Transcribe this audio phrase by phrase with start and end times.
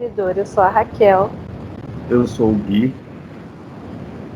[0.00, 1.28] Eu sou a Raquel.
[2.08, 2.94] Eu sou o Gui.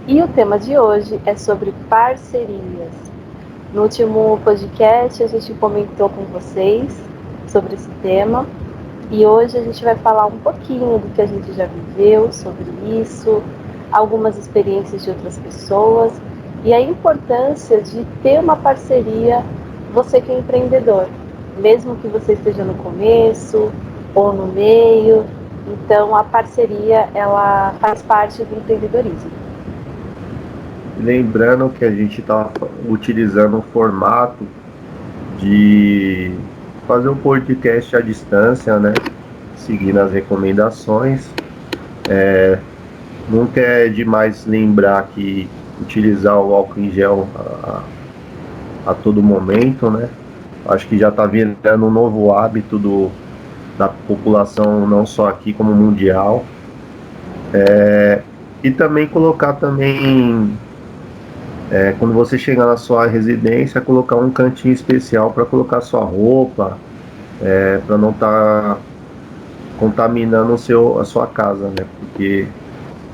[0.08, 2.90] E o tema de hoje é sobre parcerias.
[3.72, 6.92] No último podcast a gente comentou com vocês
[7.46, 8.44] sobre esse tema
[9.08, 12.64] e hoje a gente vai falar um pouquinho do que a gente já viveu sobre
[13.00, 13.40] isso,
[13.92, 16.12] algumas experiências de outras pessoas
[16.64, 19.44] e a importância de ter uma parceria,
[19.94, 21.06] você que é empreendedor,
[21.56, 23.70] mesmo que você esteja no começo
[24.12, 25.24] ou no meio,
[25.66, 29.30] então, a parceria, ela faz parte do empreendedorismo.
[30.98, 32.50] Lembrando que a gente está
[32.88, 34.46] utilizando um formato
[35.38, 36.32] de
[36.86, 38.92] fazer um podcast à distância, né?
[39.56, 41.28] Seguindo as recomendações.
[42.08, 42.58] É,
[43.28, 45.48] nunca é demais lembrar que
[45.80, 47.82] utilizar o álcool em gel a,
[48.86, 50.08] a todo momento, né?
[50.66, 53.10] Acho que já está virando um novo hábito do,
[53.78, 56.44] da população não só aqui como mundial.
[57.52, 58.22] É,
[58.62, 60.56] e também colocar também
[61.70, 66.78] é, quando você chegar na sua residência colocar um cantinho especial para colocar sua roupa
[67.40, 68.78] é, para não estar tá
[69.78, 71.84] contaminando o seu, a sua casa né?
[71.98, 72.46] Porque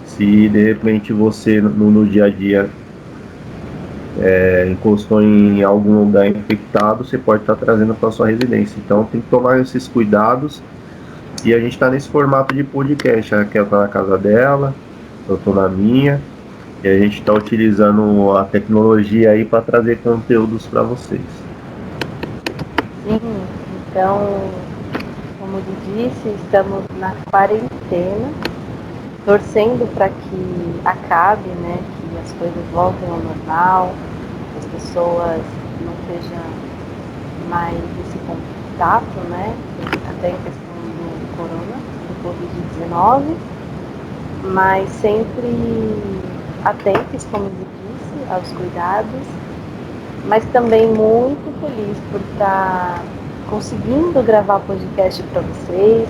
[0.05, 2.69] se de repente você no, no dia a dia
[4.21, 8.77] é, encostou em algum lugar infectado, você pode estar tá trazendo para sua residência.
[8.85, 10.63] Então tem que tomar esses cuidados.
[11.45, 13.35] E a gente está nesse formato de podcast.
[13.35, 14.75] A Raquel está na casa dela,
[15.29, 16.21] eu estou na minha.
[16.83, 21.21] E a gente está utilizando a tecnologia aí para trazer conteúdos para vocês.
[23.05, 23.21] Sim,
[23.91, 24.51] então,
[25.41, 25.63] como eu
[25.97, 28.31] disse, estamos na quarentena,
[29.25, 31.79] torcendo para que acabe, né?
[31.79, 33.95] Que as coisas voltem ao normal,
[34.73, 35.43] pessoas
[35.85, 36.43] não estejam
[37.49, 39.55] mais nesse contato, né?
[40.11, 41.77] Até em questão do corona,
[42.09, 43.37] do Covid-19,
[44.45, 46.19] mas sempre
[46.65, 49.27] atentos, como eu disse, aos cuidados,
[50.27, 53.03] mas também muito feliz por estar
[53.49, 56.09] conseguindo gravar podcast para vocês,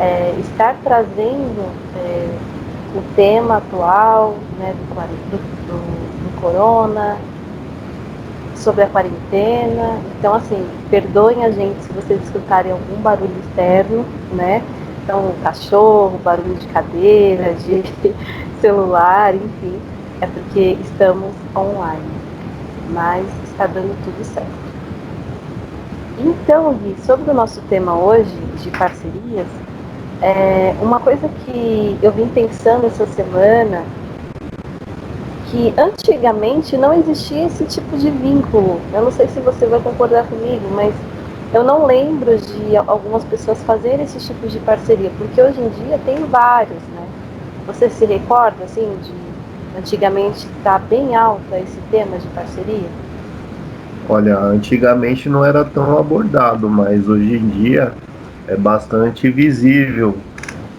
[0.00, 2.38] é, estar trazendo é,
[2.96, 4.74] o tema atual né,
[5.30, 5.78] do, do,
[6.24, 7.16] do corona,
[8.58, 9.98] sobre a quarentena.
[10.18, 14.62] Então, assim, perdoem a gente se vocês escutarem algum barulho externo, né?
[15.04, 17.84] Então, cachorro, barulho de cadeira, de
[18.60, 19.78] celular, enfim,
[20.20, 22.26] é porque estamos online.
[22.90, 24.66] Mas está dando tudo certo.
[26.18, 29.46] Então, Gui, sobre o nosso tema hoje de parcerias,
[30.22, 33.84] é uma coisa que eu vim pensando essa semana
[35.56, 38.78] que antigamente não existia esse tipo de vínculo.
[38.92, 40.94] Eu não sei se você vai concordar comigo, mas
[41.54, 45.98] eu não lembro de algumas pessoas fazerem esse tipo de parceria, porque hoje em dia
[46.04, 47.06] tem vários, né?
[47.66, 52.88] Você se recorda, assim, de antigamente estar tá bem alta esse tema de parceria?
[54.10, 57.94] Olha, antigamente não era tão abordado, mas hoje em dia
[58.46, 60.18] é bastante visível.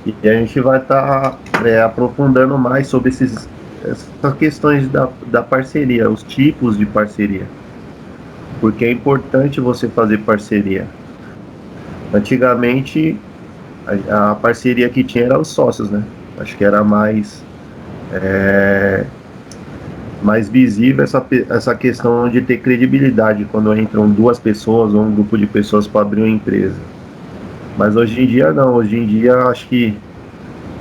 [0.06, 3.50] E a gente vai estar tá, é, aprofundando mais sobre esses
[3.84, 7.46] essas questões da, da parceria, os tipos de parceria.
[8.60, 10.88] Porque é importante você fazer parceria.
[12.14, 13.18] Antigamente,
[14.10, 16.04] a, a parceria que tinha era os sócios, né?
[16.40, 17.44] Acho que era mais.
[18.14, 19.06] É,
[20.22, 25.38] mais visível essa, essa questão de ter credibilidade quando entram duas pessoas ou um grupo
[25.38, 26.76] de pessoas para abrir uma empresa.
[27.78, 29.96] Mas hoje em dia não, hoje em dia acho que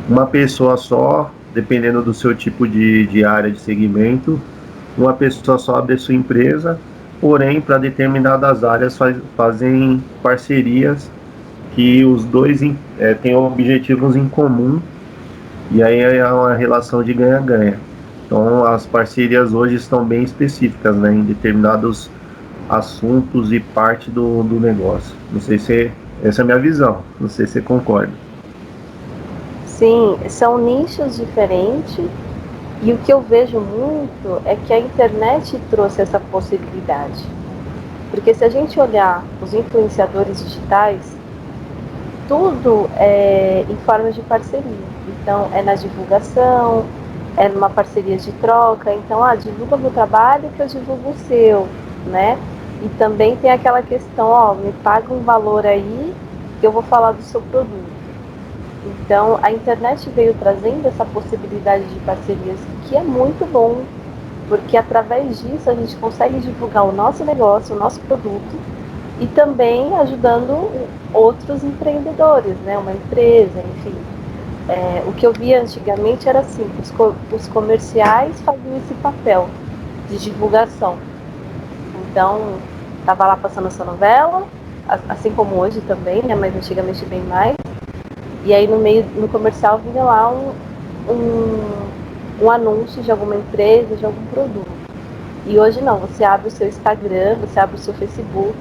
[0.08, 4.38] uma pessoa só dependendo do seu tipo de, de área de segmento,
[4.96, 6.78] uma pessoa só abre sua empresa,
[7.18, 11.10] porém, para determinadas áreas faz, fazem parcerias
[11.74, 12.60] que os dois
[12.98, 14.80] é, têm objetivos em comum
[15.70, 17.78] e aí é uma relação de ganha-ganha.
[18.26, 22.10] Então, as parcerias hoje estão bem específicas né, em determinados
[22.68, 25.14] assuntos e parte do, do negócio.
[25.32, 25.90] Não sei se
[26.22, 28.25] essa é a minha visão, não sei se você concorda.
[29.78, 31.98] Sim, são nichos diferentes
[32.82, 37.22] e o que eu vejo muito é que a internet trouxe essa possibilidade.
[38.10, 41.14] Porque se a gente olhar os influenciadores digitais,
[42.26, 44.64] tudo é em forma de parceria.
[45.20, 46.86] Então, é na divulgação,
[47.36, 48.94] é numa parceria de troca.
[48.94, 51.68] Então, ah, divulga meu trabalho que eu divulgo o seu,
[52.06, 52.38] né?
[52.82, 56.14] E também tem aquela questão, ó, me paga um valor aí
[56.60, 57.95] que eu vou falar do seu produto.
[58.86, 63.82] Então, a internet veio trazendo essa possibilidade de parcerias, que é muito bom,
[64.48, 68.60] porque através disso a gente consegue divulgar o nosso negócio, o nosso produto,
[69.20, 70.70] e também ajudando
[71.12, 72.76] outros empreendedores, né?
[72.78, 73.94] Uma empresa, enfim.
[74.68, 79.48] É, o que eu via antigamente era assim, os, co os comerciais faziam esse papel
[80.08, 80.96] de divulgação.
[82.10, 82.56] Então,
[83.00, 84.46] estava lá passando essa novela,
[85.08, 86.34] assim como hoje também, né?
[86.34, 87.56] Mas antigamente bem mais.
[88.46, 90.52] E aí no meio, no comercial vinha lá um,
[91.12, 94.70] um, um anúncio de alguma empresa, de algum produto.
[95.44, 98.56] E hoje não, você abre o seu Instagram, você abre o seu Facebook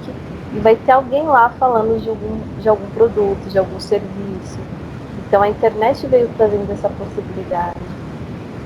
[0.56, 4.58] e vai ter alguém lá falando de algum, de algum produto, de algum serviço.
[5.28, 7.78] Então a internet veio trazendo essa possibilidade.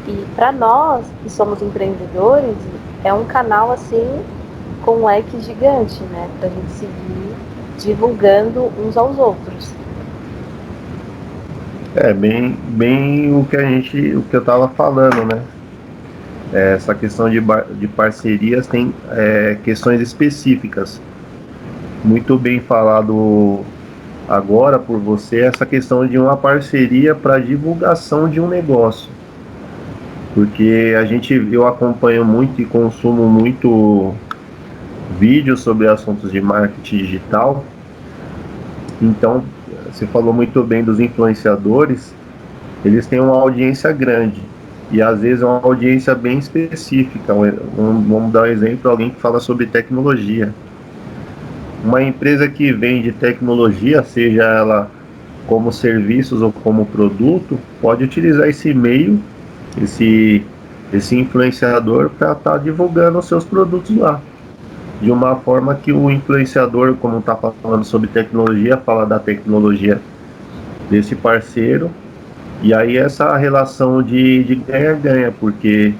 [0.07, 2.55] E para nós que somos empreendedores,
[3.03, 4.23] é um canal assim
[4.85, 6.29] com um leque gigante, né?
[6.39, 7.35] Para a gente seguir
[7.77, 9.69] divulgando uns aos outros.
[11.95, 15.41] É bem, bem o que a gente, o que eu estava falando, né?
[16.53, 17.41] É, essa questão de,
[17.79, 21.01] de parcerias tem é, questões específicas.
[22.03, 23.61] Muito bem falado
[24.27, 29.09] agora por você essa questão de uma parceria para divulgação de um negócio.
[30.35, 34.13] Porque a gente eu acompanho muito e consumo muito
[35.19, 37.65] vídeos sobre assuntos de marketing digital.
[39.01, 39.43] Então,
[39.91, 42.13] você falou muito bem dos influenciadores,
[42.83, 44.41] eles têm uma audiência grande
[44.91, 47.33] e às vezes é uma audiência bem específica.
[47.75, 50.53] Vamos dar um exemplo, alguém que fala sobre tecnologia.
[51.83, 54.91] Uma empresa que vende tecnologia, seja ela
[55.47, 59.19] como serviços ou como produto, pode utilizar esse meio,
[59.81, 60.43] esse,
[60.93, 64.21] esse influenciador para estar tá divulgando os seus produtos lá
[65.01, 70.01] de uma forma que o influenciador, como está falando sobre tecnologia, fala da tecnologia
[70.89, 71.89] desse parceiro.
[72.61, 75.93] E aí essa relação de ganha-ganha, porque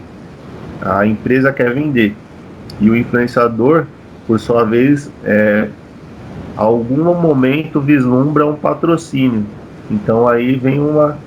[0.81, 2.15] a empresa quer vender
[2.81, 3.85] e o influenciador,
[4.27, 5.67] por sua vez, é,
[6.55, 9.45] algum momento vislumbra um patrocínio.
[9.89, 11.17] Então aí vem uma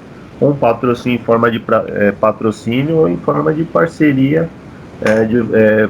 [0.40, 4.48] um patrocínio em forma de é, patrocínio ou em forma de parceria
[5.00, 5.88] é, de, é,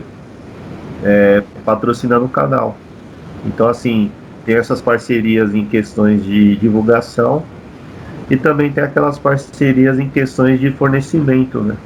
[1.03, 2.77] é, patrocinando o canal.
[3.45, 4.11] Então, assim,
[4.45, 7.43] tem essas parcerias em questões de divulgação
[8.31, 11.77] e também tem aquelas parcerias em questões de fornecimento, né?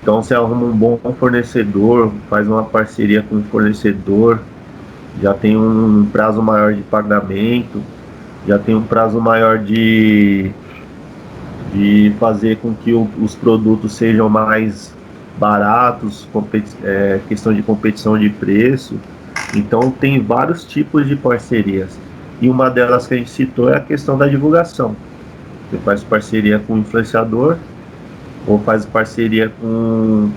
[0.00, 4.40] Então, você arruma um bom fornecedor, faz uma parceria com o fornecedor,
[5.20, 7.82] já tem um prazo maior de pagamento,
[8.46, 10.50] já tem um prazo maior de,
[11.74, 14.94] de fazer com que o, os produtos sejam mais
[15.38, 16.28] baratos,
[16.82, 18.98] é, questão de competição de preço.
[19.54, 21.98] Então tem vários tipos de parcerias.
[22.40, 24.94] E uma delas que a gente citou é a questão da divulgação.
[25.70, 27.56] Você faz parceria com o influenciador
[28.46, 30.30] ou faz parceria com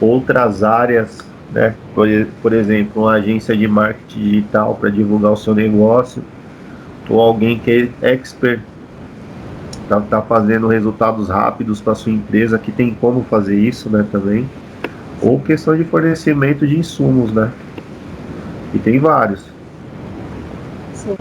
[0.00, 1.18] outras áreas,
[1.52, 1.74] né?
[1.94, 2.08] Por,
[2.40, 6.22] por exemplo, uma agência de marketing digital para divulgar o seu negócio,
[7.08, 8.60] ou alguém que é expert
[9.82, 14.48] está tá fazendo resultados rápidos para sua empresa, que tem como fazer isso, né, também.
[15.20, 17.52] Ou questão de fornecimento de insumos, né?
[18.74, 19.44] E tem vários.
[20.94, 21.16] Sim.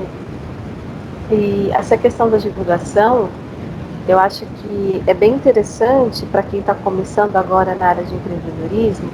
[1.29, 3.29] E essa questão da divulgação,
[4.07, 9.09] eu acho que é bem interessante para quem está começando agora na área de empreendedorismo,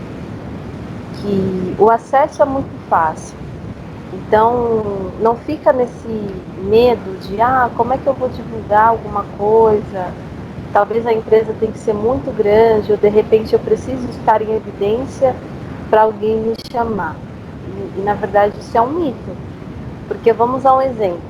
[1.22, 3.36] que o acesso é muito fácil.
[4.14, 6.08] Então, não fica nesse
[6.64, 10.14] medo de, ah, como é que eu vou divulgar alguma coisa?
[10.72, 14.56] Talvez a empresa tenha que ser muito grande, ou de repente eu preciso estar em
[14.56, 15.36] evidência
[15.90, 17.16] para alguém me chamar.
[17.68, 19.32] E, e, na verdade isso é um mito.
[20.08, 21.22] Porque vamos a um exemplo.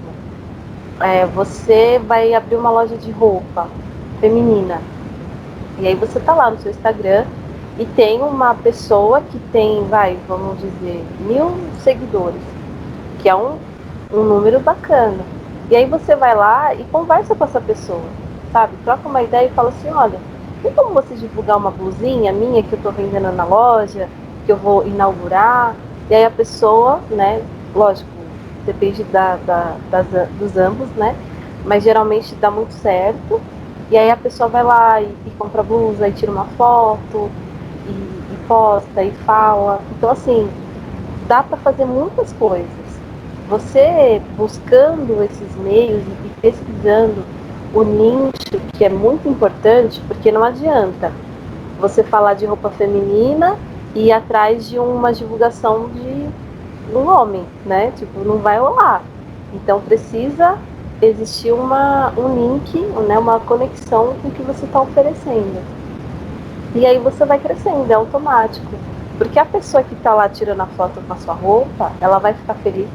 [1.00, 3.68] É, você vai abrir uma loja de roupa
[4.20, 4.82] feminina.
[5.80, 7.26] E aí você está lá no seu Instagram
[7.80, 11.52] e tem uma pessoa que tem, vai, vamos dizer, mil
[11.84, 12.57] seguidores
[13.22, 13.58] que é um,
[14.12, 15.24] um número bacana.
[15.70, 18.04] E aí você vai lá e conversa com essa pessoa,
[18.54, 18.74] sabe?
[18.84, 20.18] Troca uma ideia e fala assim, olha,
[20.64, 24.08] tem como você divulgar uma blusinha minha que eu estou vendendo na loja,
[24.46, 25.76] que eu vou inaugurar?
[26.10, 27.42] E aí a pessoa, né,
[27.76, 28.10] lógico,
[28.66, 30.08] depende da, da, das,
[30.40, 31.16] dos ambos, né?
[31.66, 33.42] Mas geralmente dá muito certo.
[33.92, 37.30] E aí a pessoa vai lá e, e compra blusa, e tira uma foto,
[37.86, 39.82] e, e posta, e fala.
[39.92, 40.50] Então, assim,
[41.28, 42.87] dá para fazer muitas coisas
[43.48, 47.24] você buscando esses meios e pesquisando
[47.74, 51.12] o nicho, que é muito importante, porque não adianta
[51.80, 53.58] você falar de roupa feminina
[53.96, 56.30] e ir atrás de uma divulgação de
[56.94, 57.92] um homem, né?
[57.96, 59.02] Tipo, não vai rolar.
[59.54, 60.58] Então precisa
[61.02, 65.62] existir uma, um link, né, uma conexão com o que você está oferecendo.
[66.76, 68.68] E aí você vai crescendo, é automático.
[69.18, 72.34] Porque a pessoa que está lá tirando a foto com a sua roupa, ela vai
[72.34, 72.88] ficar feliz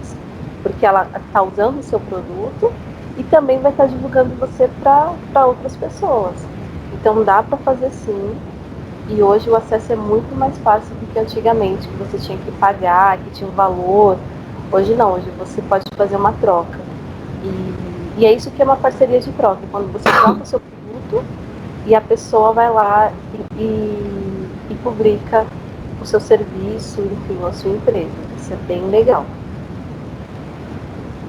[0.62, 2.72] porque ela está usando o seu produto
[3.16, 6.34] e também vai estar tá divulgando você para outras pessoas.
[6.92, 8.34] Então dá para fazer sim.
[9.08, 12.52] E hoje o acesso é muito mais fácil do que antigamente, que você tinha que
[12.52, 14.16] pagar, que tinha um valor.
[14.70, 16.78] Hoje não, hoje você pode fazer uma troca.
[17.42, 20.60] E, e é isso que é uma parceria de troca, quando você troca o seu
[20.60, 21.24] produto
[21.84, 25.44] e a pessoa vai lá e, e, e publica
[26.00, 28.10] o seu serviço, enfim, a sua empresa.
[28.36, 29.24] Isso é bem legal.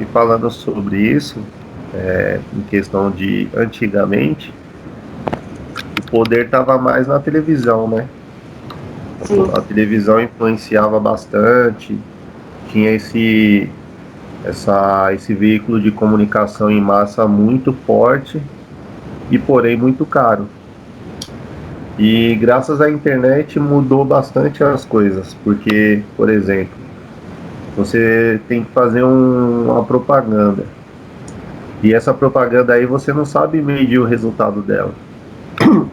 [0.04, 1.40] E falando sobre isso,
[1.94, 4.54] é, em questão de antigamente,
[5.98, 8.06] o poder estava mais na televisão, né?
[9.24, 9.50] Sim.
[9.56, 11.98] A televisão influenciava bastante,
[12.68, 13.70] tinha esse,
[14.44, 18.42] essa, esse veículo de comunicação em massa muito forte
[19.32, 20.50] e porém muito caro.
[21.98, 26.83] E graças à internet mudou bastante as coisas, porque, por exemplo,
[27.76, 30.66] você tem que fazer um, uma propaganda.
[31.82, 34.92] E essa propaganda aí você não sabe medir o resultado dela.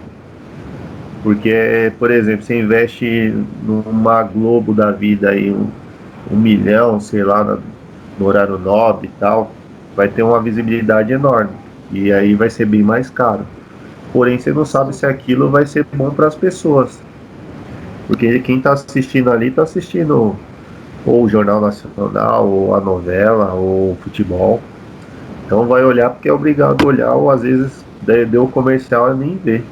[1.22, 5.66] Porque, por exemplo, você investe numa Globo da vida aí um,
[6.30, 7.58] um milhão, sei lá,
[8.18, 9.52] no horário nobre e tal,
[9.96, 11.50] vai ter uma visibilidade enorme.
[11.92, 13.40] E aí vai ser bem mais caro.
[14.12, 17.00] Porém, você não sabe se aquilo vai ser bom para as pessoas.
[18.06, 20.36] Porque quem está assistindo ali está assistindo
[21.06, 24.60] ou o Jornal Nacional, ou a novela, ou o futebol.
[25.46, 27.84] Então vai olhar porque é obrigado a olhar, ou às vezes
[28.30, 29.62] deu comercial e nem vê.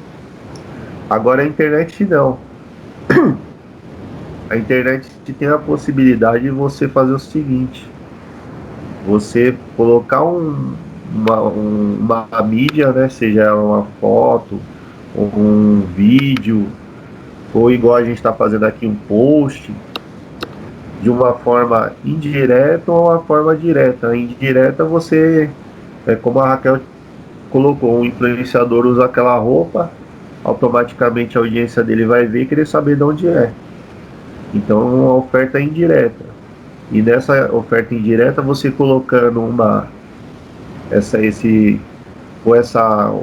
[1.09, 2.37] Agora a internet não.
[4.49, 5.07] A internet
[5.37, 7.87] tem a possibilidade de você fazer o seguinte:
[9.05, 10.73] você colocar um,
[11.13, 14.59] uma, um, uma mídia, né, seja uma foto,
[15.15, 16.67] um vídeo,
[17.53, 19.71] ou igual a gente está fazendo aqui um post,
[21.01, 24.15] de uma forma indireta ou uma forma direta.
[24.15, 25.49] Indireta você,
[26.05, 26.79] é como a Raquel
[27.49, 29.91] colocou, um influenciador usa aquela roupa,
[30.43, 33.51] automaticamente a audiência dele vai ver e querer saber de onde é.
[34.53, 36.25] Então uma oferta indireta.
[36.91, 39.87] E nessa oferta indireta você colocando uma
[40.89, 41.79] essa esse
[42.43, 43.13] ou essa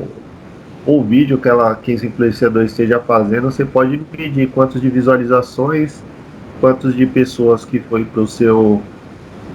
[0.87, 6.01] ou vídeo que ela que esse influenciador esteja fazendo, você pode medir quantos de visualizações
[6.61, 8.83] quantos de pessoas que foi para o seu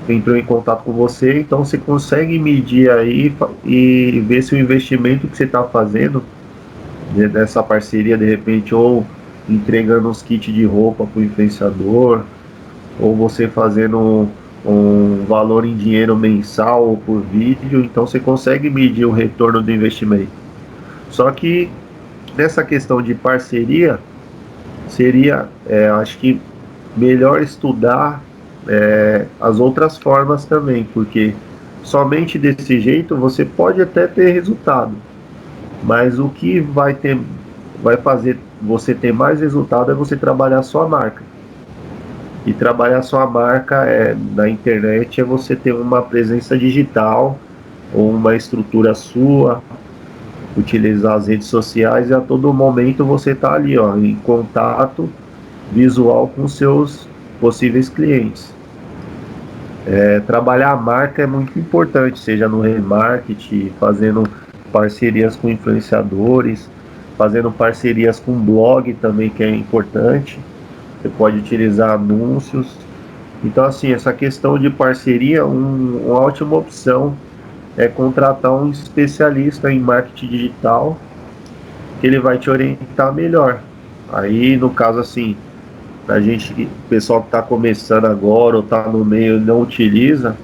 [0.10, 5.28] entrou em contato com você, então você consegue medir aí e ver se o investimento
[5.28, 6.24] que você está fazendo
[7.16, 9.06] nessa parceria de repente ou
[9.48, 12.24] entregando uns kits de roupa para o influenciador
[13.00, 14.30] ou você fazendo um,
[14.66, 19.72] um valor em dinheiro mensal ou por vídeo, então você consegue medir o retorno do
[19.72, 20.32] investimento.
[21.10, 21.70] Só que
[22.38, 24.00] nessa questão de parceria
[24.88, 26.40] seria, é, acho que
[26.96, 28.22] melhor estudar
[28.68, 31.34] é, as outras formas também, porque
[31.84, 34.94] somente desse jeito você pode até ter resultado,
[35.84, 37.18] mas o que vai ter,
[37.82, 41.24] vai fazer você ter mais resultado é você trabalhar sua marca.
[42.46, 47.38] E trabalhar sua marca é, na internet é você ter uma presença digital
[47.94, 49.62] ou uma estrutura sua,
[50.58, 55.10] utilizar as redes sociais e a todo momento você está ali ó, em contato
[55.72, 57.08] visual com seus
[57.40, 58.54] possíveis clientes.
[59.88, 64.28] É, trabalhar a marca é muito importante, seja no remarketing, fazendo
[64.72, 66.70] parcerias com influenciadores,
[67.18, 70.40] fazendo parcerias com blog também, que é importante.
[71.02, 72.76] Você pode utilizar anúncios.
[73.44, 77.16] Então, assim, essa questão de parceria, um, uma ótima opção
[77.76, 80.98] é contratar um especialista em marketing digital,
[82.00, 83.62] que ele vai te orientar melhor.
[84.12, 85.36] Aí, no caso, assim,
[86.08, 90.36] a gente, o pessoal que está começando agora ou está no meio não utiliza,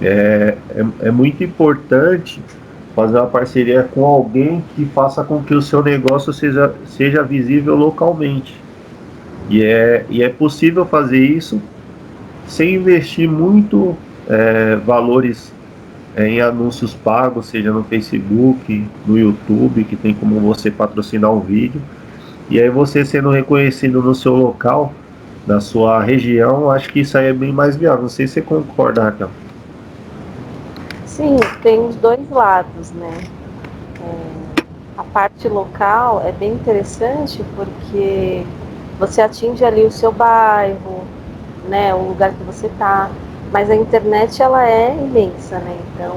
[0.00, 2.40] é, é, é, muito importante
[2.94, 7.76] fazer uma parceria com alguém que faça com que o seu negócio seja, seja visível
[7.76, 8.54] localmente.
[9.48, 11.60] E é, e é possível fazer isso
[12.46, 13.96] sem investir muito
[14.28, 15.52] é, valores
[16.16, 21.40] é, em anúncios pagos, seja no Facebook, no YouTube, que tem como você patrocinar um
[21.40, 21.80] vídeo
[22.50, 24.92] e aí você sendo reconhecido no seu local,
[25.46, 28.02] na sua região, acho que isso aí é bem mais viável.
[28.02, 29.30] Não sei se você concorda, Raquel.
[31.04, 33.12] Sim, tem os dois lados, né?
[34.00, 34.62] É,
[34.96, 38.44] a parte local é bem interessante porque
[38.98, 41.02] você atinge ali o seu bairro,
[41.68, 43.10] né, o lugar que você está,
[43.52, 45.76] mas a internet ela é imensa, né?
[45.94, 46.16] Então,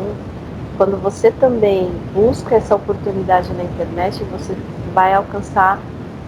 [0.77, 4.55] quando você também busca essa oportunidade na internet, você
[4.93, 5.79] vai alcançar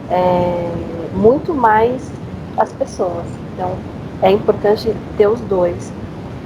[0.09, 0.69] é,
[1.13, 2.11] muito mais
[2.57, 3.25] as pessoas.
[3.53, 3.71] Então,
[4.21, 5.91] é importante ter os dois.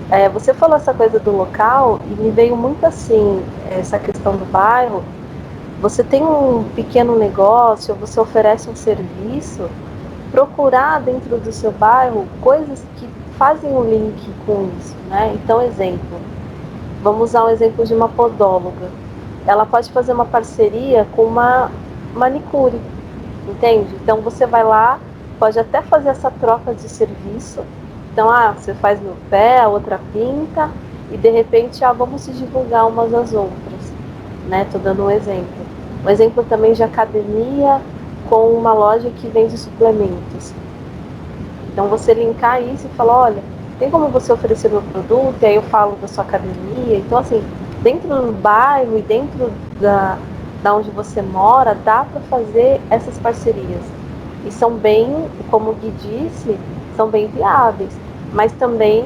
[0.10, 4.46] É, você falou essa coisa do local e me veio muito assim, essa questão do
[4.46, 5.04] bairro.
[5.82, 9.70] Você tem um pequeno negócio, você oferece um serviço,
[10.32, 15.34] procurar dentro do seu bairro coisas que fazem um link com isso, né?
[15.36, 16.20] Então, exemplo,
[17.04, 18.90] vamos usar um exemplo de uma podóloga.
[19.46, 21.70] Ela pode fazer uma parceria com uma
[22.16, 22.80] manicure,
[23.48, 23.96] entende?
[24.02, 25.00] Então você vai lá,
[25.40, 27.64] pode até fazer essa troca de serviço
[28.18, 30.72] então, ah, você faz no pé, a outra pinta,
[31.12, 33.94] e de repente, ah, vamos se divulgar umas às outras.
[34.48, 34.66] Né?
[34.72, 35.46] Tô dando um exemplo.
[36.04, 37.80] Um exemplo também de academia
[38.28, 40.52] com uma loja que vende suplementos.
[41.72, 43.44] Então, você linkar isso e falar, olha,
[43.78, 45.36] tem como você oferecer meu produto?
[45.40, 46.98] E aí eu falo da sua academia.
[46.98, 47.44] Então, assim,
[47.84, 50.18] dentro do bairro e dentro da,
[50.68, 53.82] da onde você mora, dá para fazer essas parcerias.
[54.46, 55.08] E são bem,
[55.50, 56.60] como o Gui disse,
[56.98, 57.94] são bem viáveis
[58.34, 59.06] mas também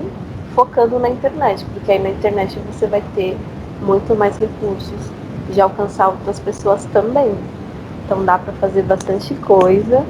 [0.56, 3.38] focando na internet, porque aí na internet você vai ter
[3.82, 5.00] muito mais recursos
[5.52, 7.32] de alcançar outras pessoas também.
[8.06, 10.04] Então dá para fazer bastante coisa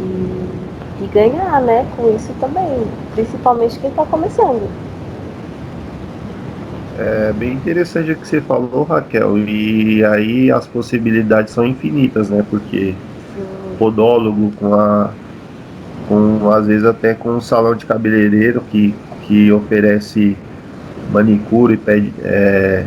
[0.00, 4.68] e, e, ganhar, né, com isso também, principalmente quem está começando.
[6.98, 12.44] É bem interessante o que você falou, Raquel, e aí as possibilidades são infinitas, né?
[12.48, 12.94] Porque
[13.78, 15.10] podólogo com a
[16.08, 20.36] com às vezes até com um salão de cabeleireiro que, que oferece
[21.10, 22.86] manicure e, ped, é,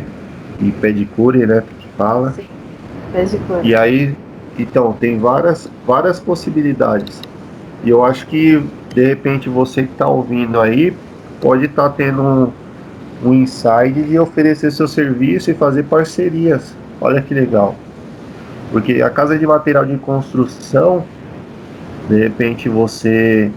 [0.60, 1.62] e pedicure, né?
[1.80, 2.32] Que fala.
[2.32, 2.46] Sim,
[3.12, 3.68] pedicure.
[3.68, 4.14] E aí,
[4.58, 7.20] então, tem várias, várias possibilidades.
[7.84, 8.62] E eu acho que
[8.94, 10.96] de repente você que está ouvindo aí
[11.40, 12.52] pode estar tá tendo um,
[13.24, 16.74] um insight de oferecer seu serviço e fazer parcerias.
[17.00, 17.74] Olha que legal.
[18.70, 21.04] Porque a casa de material de construção
[22.08, 23.50] de repente você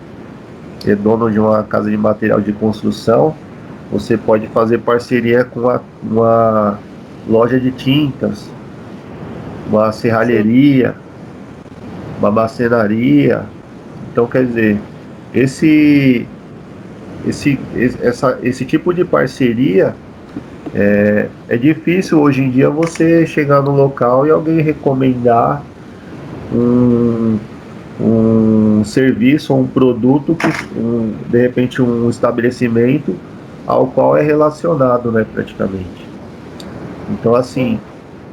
[0.86, 3.34] é dono de uma casa de material de construção,
[3.90, 6.80] você pode fazer parceria com uma, uma
[7.28, 8.50] loja de tintas,
[9.68, 10.96] uma serralheria,
[12.20, 13.44] uma bacenaria.
[14.12, 14.80] Então quer dizer,
[15.34, 16.28] esse
[17.28, 17.60] esse,
[18.02, 19.96] essa, esse tipo de parceria
[20.74, 25.62] é, é difícil hoje em dia você chegar no local e alguém recomendar
[26.54, 27.38] um,
[28.00, 33.16] um serviço ou um produto que um, de repente um estabelecimento
[33.68, 36.08] ao qual é relacionado, né, praticamente.
[37.10, 37.80] Então assim,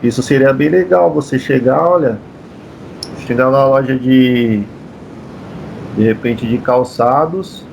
[0.03, 2.19] isso seria bem legal você chegar, olha,
[3.27, 4.63] chegar na loja de
[5.97, 7.68] de repente de calçados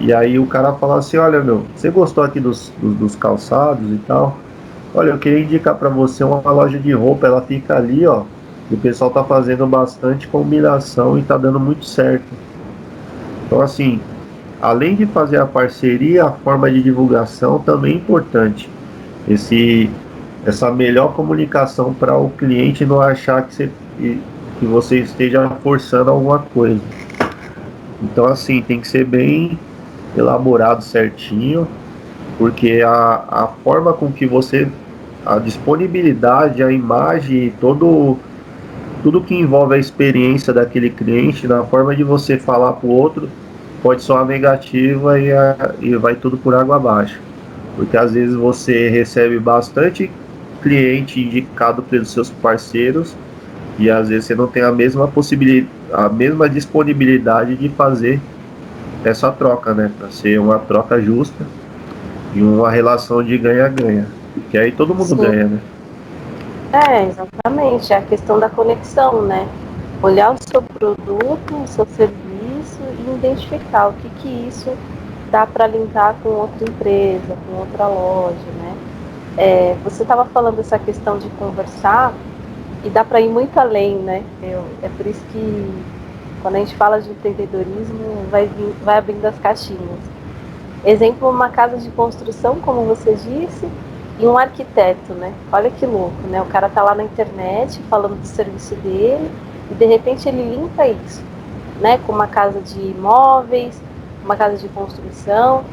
[0.00, 3.86] e aí o cara fala assim, olha meu, você gostou aqui dos, dos, dos calçados
[3.92, 4.38] e tal?
[4.94, 8.24] Olha, eu queria indicar para você uma loja de roupa, ela fica ali, ó,
[8.70, 12.24] e o pessoal tá fazendo bastante combinação e tá dando muito certo.
[13.46, 14.00] Então assim,
[14.60, 18.70] além de fazer a parceria, a forma de divulgação também é importante.
[19.28, 19.90] Esse
[20.46, 26.38] essa melhor comunicação para o cliente não achar que você, que você esteja forçando alguma
[26.38, 26.80] coisa.
[28.02, 29.58] Então assim, tem que ser bem
[30.16, 31.66] elaborado certinho,
[32.38, 34.68] porque a, a forma com que você
[35.24, 38.18] a disponibilidade, a imagem, todo
[39.02, 43.30] tudo que envolve a experiência daquele cliente, na forma de você falar para o outro,
[43.82, 47.18] pode soar negativa e, a, e vai tudo por água abaixo.
[47.76, 50.10] Porque às vezes você recebe bastante
[50.62, 53.16] cliente indicado pelos seus parceiros
[53.78, 58.20] e às vezes você não tem a mesma possibilidade, a mesma disponibilidade de fazer
[59.04, 59.90] essa troca, né?
[59.98, 61.46] Para ser uma troca justa
[62.34, 64.06] e uma relação de ganha-ganha.
[64.50, 65.16] Que aí todo mundo Sim.
[65.16, 65.60] ganha, né?
[66.72, 67.92] É, exatamente.
[67.92, 69.48] É a questão da conexão, né?
[70.02, 74.70] Olhar o seu produto, o seu serviço e identificar o que, que isso
[75.30, 78.74] dá para linkar com outra empresa, com outra loja, né?
[79.36, 82.12] É, você estava falando essa questão de conversar
[82.84, 84.22] e dá para ir muito além, né?
[84.42, 85.70] Eu, é por isso que
[86.42, 90.00] quando a gente fala de empreendedorismo, vai, vir, vai abrindo as caixinhas.
[90.84, 93.68] Exemplo, uma casa de construção, como você disse,
[94.18, 95.32] e um arquiteto, né?
[95.52, 96.40] Olha que louco, né?
[96.40, 99.30] O cara tá lá na internet falando do serviço dele
[99.70, 101.22] e de repente ele limpa isso,
[101.80, 101.98] né?
[102.06, 103.80] Com uma casa de imóveis,
[104.24, 105.64] uma casa de construção.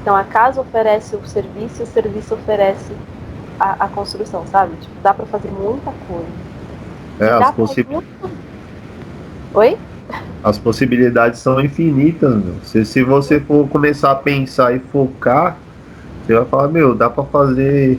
[0.00, 2.92] Então a casa oferece o serviço e o serviço oferece
[3.58, 4.76] a, a construção, sabe?
[4.76, 6.48] Tipo, dá para fazer muita coisa.
[7.20, 8.08] É, as possibilidades.
[8.20, 8.47] Muito...
[9.54, 9.76] Oi?
[10.42, 12.54] As possibilidades são infinitas, meu.
[12.62, 15.56] Se, se você for começar a pensar e focar,
[16.24, 17.98] você vai falar, meu, dá para fazer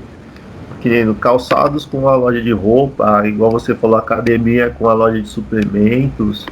[0.79, 5.27] querendo calçados com a loja de roupa, igual você falou, academia com a loja de
[5.27, 6.45] suplementos.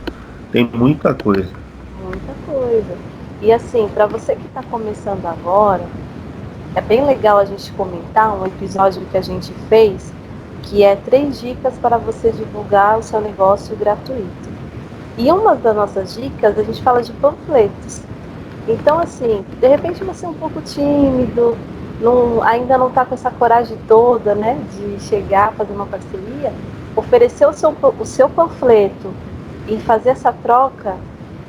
[0.52, 1.50] Tem muita coisa.
[2.04, 2.96] Muita coisa.
[3.42, 5.86] E assim, para você que está começando agora,
[6.76, 10.12] é bem legal a gente comentar um episódio que a gente fez,
[10.64, 14.57] que é três dicas para você divulgar o seu negócio gratuito.
[15.18, 18.02] E uma das nossas dicas, a gente fala de panfletos.
[18.68, 21.58] Então, assim, de repente você é um pouco tímido,
[22.00, 26.54] não, ainda não está com essa coragem toda, né, de chegar, fazer uma parceria,
[26.96, 29.12] oferecer o seu, o seu panfleto
[29.68, 30.96] e fazer essa troca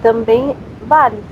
[0.03, 1.23] também vale.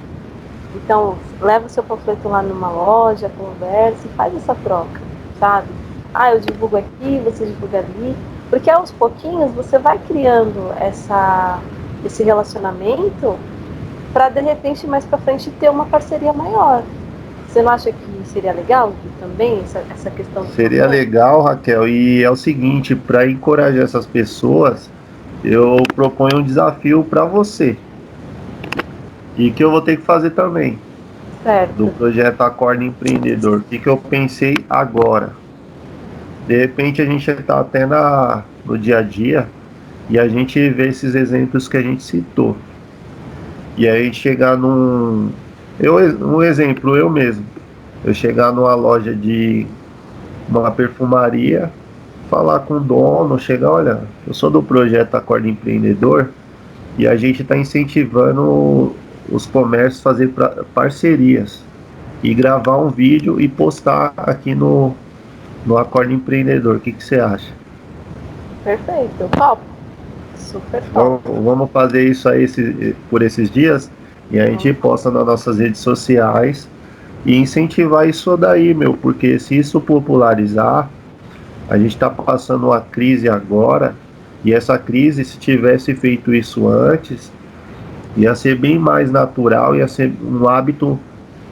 [0.74, 5.00] Então, leva o seu panfleto lá numa loja, conversa e faz essa troca,
[5.40, 5.68] sabe?
[6.12, 8.14] Ah, eu divulgo aqui, você divulga ali.
[8.50, 11.58] Porque aos pouquinhos você vai criando essa,
[12.04, 13.36] esse relacionamento
[14.12, 16.82] para de repente mais para frente ter uma parceria maior.
[17.48, 20.46] Você não acha que seria legal também essa, essa questão?
[20.48, 21.88] Seria legal, Raquel.
[21.88, 24.90] E é o seguinte, para encorajar essas pessoas,
[25.42, 27.76] eu proponho um desafio para você.
[29.38, 30.78] E que eu vou ter que fazer também.
[31.42, 31.72] Certo.
[31.74, 33.58] Do projeto Acorda Empreendedor.
[33.58, 35.32] O que, que eu pensei agora?
[36.46, 39.48] De repente a gente está até na, no dia a dia
[40.08, 42.56] e a gente vê esses exemplos que a gente citou.
[43.76, 45.30] E aí chegar num.
[45.78, 47.44] Eu, um exemplo, eu mesmo.
[48.04, 49.66] Eu chegar numa loja de
[50.48, 51.70] uma perfumaria,
[52.30, 56.30] falar com o dono, chegar, olha, eu sou do projeto Acorda Empreendedor
[56.96, 58.94] e a gente está incentivando
[59.28, 61.64] os comércios fazer pra, parcerias
[62.22, 64.94] e gravar um vídeo e postar aqui no,
[65.66, 66.76] no Acordo Empreendedor.
[66.76, 67.52] O que, que você acha?
[68.64, 69.60] Perfeito, top.
[70.36, 71.22] Super top.
[71.24, 73.90] Vamos, vamos fazer isso aí esse, por esses dias
[74.30, 76.68] e a gente posta nas nossas redes sociais
[77.24, 80.88] e incentivar isso daí, meu, porque se isso popularizar,
[81.68, 83.94] a gente está passando uma crise agora
[84.44, 87.32] e essa crise, se tivesse feito isso antes,
[88.16, 90.98] ia ser bem mais natural, ia ser um hábito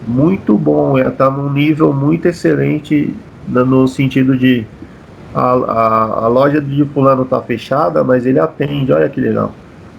[0.06, 3.12] muito bom, ia estar num nível muito excelente
[3.48, 4.64] no sentido de
[5.34, 9.52] a, a, a loja de fulano está fechada, mas ele atende, olha que legal.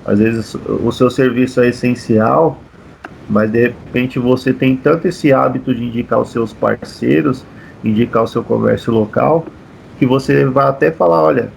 [0.05, 2.59] Às vezes o seu serviço é essencial,
[3.29, 7.43] mas de repente você tem tanto esse hábito de indicar os seus parceiros,
[7.83, 9.45] indicar o seu comércio local,
[9.97, 11.49] que você vai até falar, olha,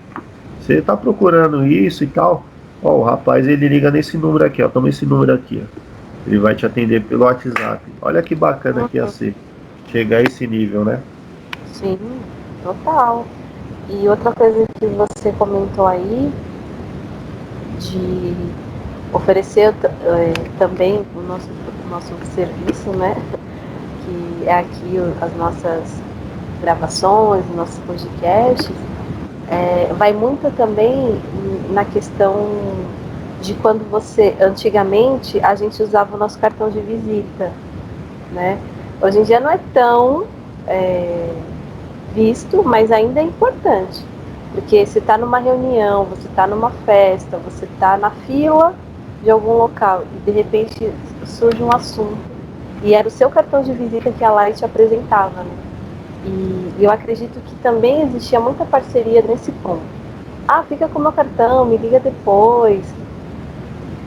[0.61, 2.45] você está procurando isso e tal,
[2.83, 4.69] Ó, o rapaz ele liga nesse número aqui, ó.
[4.69, 5.81] Toma esse número aqui, ó.
[6.27, 7.83] Ele vai te atender pelo WhatsApp.
[8.01, 8.89] Olha que bacana uhum.
[8.89, 9.35] que ia ser.
[9.91, 11.01] Chegar a esse nível, né?
[11.73, 11.99] Sim,
[12.63, 13.27] total.
[13.89, 16.33] E outra coisa que você comentou aí,
[17.81, 18.35] de
[19.13, 21.49] oferecer é, também o nosso,
[21.87, 23.17] o nosso serviço, né?
[24.05, 26.03] Que é aqui as nossas
[26.61, 28.71] gravações, nossos podcasts
[29.51, 31.21] é, vai muito também
[31.71, 32.49] na questão
[33.41, 37.51] de quando você, antigamente, a gente usava o nosso cartão de visita,
[38.33, 38.59] né?
[39.01, 40.25] Hoje em dia não é tão
[40.67, 41.31] é,
[42.19, 44.05] visto, mas ainda é importante.
[44.53, 48.75] Porque você está numa reunião, você está numa festa, você está na fila
[49.23, 50.93] de algum local e de repente
[51.25, 52.19] surge um assunto
[52.83, 55.51] e era o seu cartão de visita que a Light apresentava, né?
[56.25, 59.83] E eu acredito que também existia muita parceria nesse ponto.
[60.47, 62.85] Ah, fica com o meu cartão, me liga depois.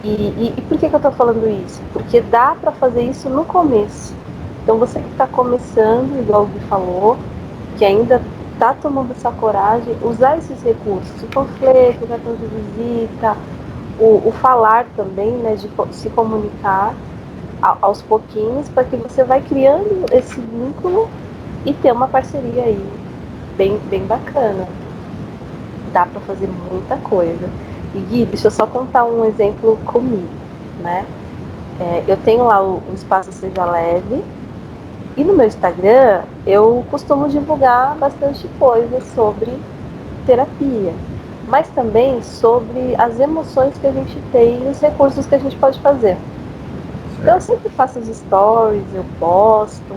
[0.04, 1.82] E, e, e por que, que eu estou falando isso?
[1.93, 4.13] Porque dá para fazer isso no começo.
[4.63, 7.17] Então você que está começando, igual o Gui falou,
[7.77, 8.21] que ainda
[8.53, 13.36] está tomando essa coragem, usar esses recursos, o panfleto, o cartão de visita,
[13.99, 16.93] o, o falar também, né, de se comunicar
[17.81, 21.10] aos pouquinhos, para que você vai criando esse vínculo
[21.65, 22.84] e ter uma parceria aí
[23.57, 24.67] bem, bem bacana.
[25.93, 27.49] Dá para fazer muita coisa.
[27.93, 30.29] E Gui, deixa eu só contar um exemplo comigo,
[30.81, 31.05] né?
[31.79, 34.23] É, eu tenho lá o, o Espaço Seja Leve
[35.17, 39.52] e no meu Instagram eu costumo divulgar bastante coisa sobre
[40.26, 40.93] terapia,
[41.47, 45.56] mas também sobre as emoções que a gente tem e os recursos que a gente
[45.58, 46.17] pode fazer.
[47.19, 49.95] Então eu sempre faço as stories, eu posto,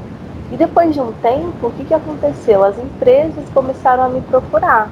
[0.53, 2.62] e depois de um tempo, o que, que aconteceu?
[2.62, 4.90] As empresas começaram a me procurar.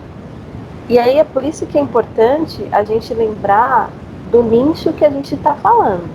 [0.88, 3.90] E aí é por isso que é importante a gente lembrar
[4.30, 6.08] do nicho que a gente está falando.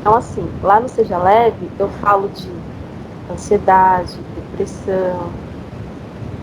[0.00, 2.48] Então, assim, lá no Seja Leve, eu falo de
[3.32, 5.30] ansiedade, depressão,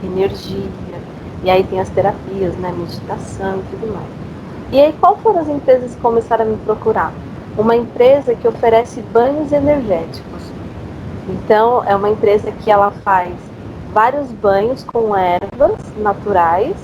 [0.04, 0.69] energia,
[1.43, 4.08] e aí tem as terapias, né, meditação e tudo mais.
[4.71, 7.13] E aí, qual foram as empresas que começaram a me procurar?
[7.58, 10.41] Uma empresa que oferece banhos energéticos.
[11.30, 13.34] Então, é uma empresa que ela faz
[13.93, 16.76] vários banhos com ervas naturais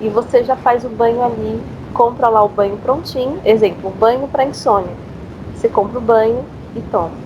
[0.00, 1.60] e você já faz o banho ali,
[1.92, 3.40] compra lá o banho prontinho.
[3.44, 4.94] Exemplo, banho para insônia.
[5.54, 6.44] Você compra o banho
[6.76, 7.23] e toma.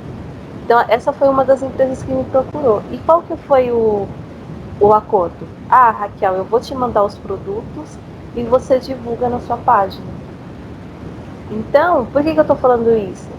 [0.69, 2.83] Então essa foi uma das empresas que me procurou.
[2.93, 4.07] E qual que foi o,
[4.79, 5.49] o acordo?
[5.67, 7.97] Ah, Raquel, eu vou te mandar os produtos
[8.37, 10.05] e você divulga na sua página.
[11.51, 13.31] Então, por que, que eu estou falando isso?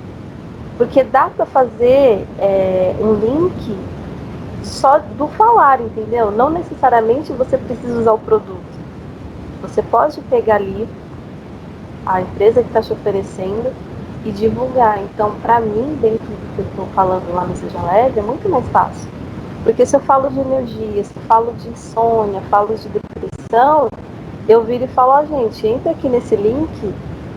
[0.75, 3.77] Porque dá para fazer é, um link
[4.63, 6.31] só do falar, entendeu?
[6.31, 8.79] Não necessariamente você precisa usar o produto.
[9.61, 10.89] Você pode pegar ali
[12.07, 13.71] a empresa que está te oferecendo
[14.25, 14.99] e divulgar.
[15.01, 18.49] Então, para mim, dentro do que eu estou falando lá no Seja Leve, é muito
[18.49, 19.09] mais fácil.
[19.63, 23.89] Porque se eu falo de energia, se eu falo de insônia, falo de depressão,
[24.47, 26.93] eu viro e falo, ó, gente, entra aqui nesse link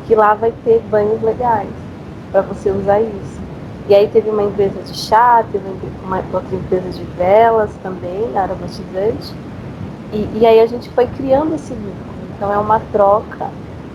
[0.07, 1.68] que lá vai ter banhos legais
[2.31, 3.42] para você usar isso.
[3.88, 5.64] E aí teve uma empresa de chá, teve
[6.05, 9.35] uma outra empresa de velas também, aromatizante.
[10.12, 12.12] E, e aí a gente foi criando esse vínculo.
[12.37, 13.51] Então é uma troca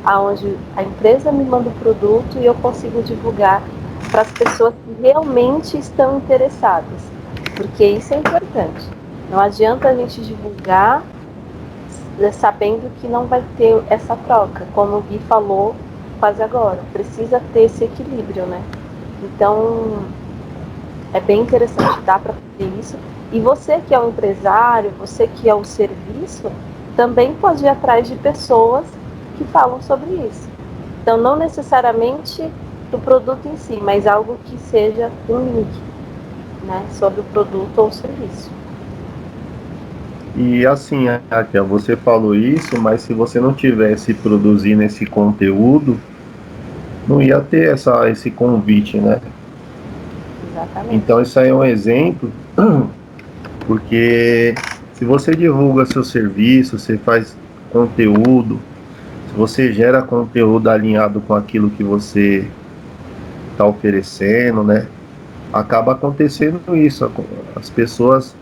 [0.08, 3.62] aonde a empresa me manda o produto e eu consigo divulgar
[4.10, 7.04] para as pessoas que realmente estão interessadas.
[7.58, 8.88] Porque isso é importante.
[9.30, 11.04] Não adianta a gente divulgar
[12.32, 15.76] sabendo que não vai ter essa troca, como o Gui falou
[16.22, 16.80] quase agora.
[16.94, 18.64] Precisa ter esse equilíbrio, né?
[19.22, 20.00] Então,
[21.14, 22.96] é bem interessante, dá para fazer isso.
[23.34, 26.50] E você que é o empresário, você que é o serviço,
[26.96, 28.86] também pode ir atrás de pessoas
[29.38, 30.48] que falam sobre isso.
[31.02, 32.50] Então, não necessariamente
[32.92, 35.88] do produto em si, mas algo que seja um link
[36.66, 38.52] né, sobre o produto ou serviço.
[40.36, 46.00] E assim, Raquel, você falou isso, mas se você não tivesse produzindo esse conteúdo,
[47.08, 49.20] não ia ter essa, esse convite, né?
[50.52, 50.96] Exatamente.
[50.96, 52.32] Então isso aí é um exemplo,
[53.66, 54.54] porque
[54.94, 57.36] se você divulga seu serviço, você faz
[57.72, 58.60] conteúdo,
[59.38, 62.48] você gera conteúdo alinhado com aquilo que você
[63.52, 64.88] está oferecendo, né?
[65.54, 67.10] Acaba acontecendo isso.
[67.56, 68.36] As pessoas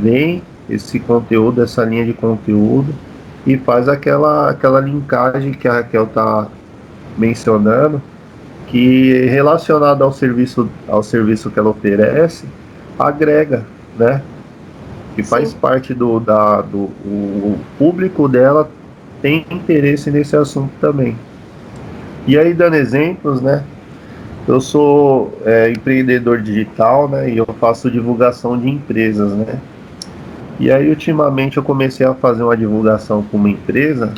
[0.00, 2.92] veem esse conteúdo, essa linha de conteúdo
[3.46, 6.48] e faz aquela, aquela linkagem que a Raquel está
[7.16, 8.02] mencionando,
[8.66, 12.46] que relacionado ao serviço, ao serviço que ela oferece,
[12.98, 13.64] agrega,
[13.96, 14.20] né?
[15.14, 15.58] Que faz Sim.
[15.60, 18.68] parte do, da, do o público dela
[19.22, 21.16] tem interesse nesse assunto também.
[22.26, 23.64] E aí, dando exemplos, né?
[24.46, 27.30] Eu sou é, empreendedor digital, né?
[27.30, 29.58] E eu faço divulgação de empresas, né?
[30.60, 34.12] E aí, ultimamente, eu comecei a fazer uma divulgação com uma empresa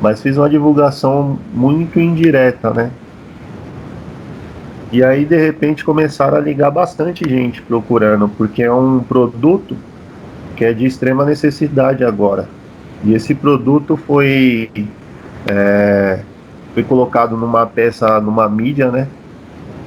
[0.00, 2.90] mas fiz uma divulgação muito indireta, né?
[4.92, 9.76] E aí de repente começaram a ligar bastante gente procurando, porque é um produto
[10.56, 12.48] que é de extrema necessidade agora.
[13.04, 14.70] E esse produto foi
[15.46, 16.20] é,
[16.72, 19.06] foi colocado numa peça, numa mídia, né?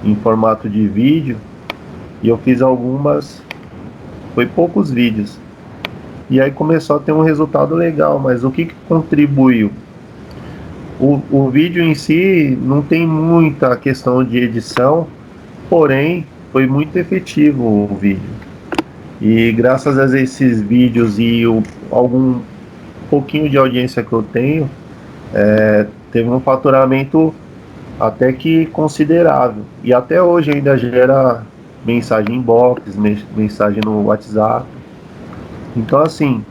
[0.03, 1.37] Em formato de vídeo.
[2.21, 3.41] E eu fiz algumas,
[4.33, 5.37] foi poucos vídeos.
[6.29, 9.71] E aí começou a ter um resultado legal, mas o que, que contribuiu?
[10.99, 15.07] O, o vídeo em si não tem muita questão de edição,
[15.69, 18.29] porém foi muito efetivo o vídeo.
[19.21, 22.39] E graças a esses vídeos e o, algum
[23.09, 24.69] pouquinho de audiência que eu tenho,
[25.33, 27.33] é, teve um faturamento
[27.99, 29.63] até que considerável.
[29.83, 31.43] E até hoje ainda gera
[31.85, 32.95] mensagem inbox,
[33.35, 34.65] mensagem no WhatsApp.
[35.75, 36.43] Então assim,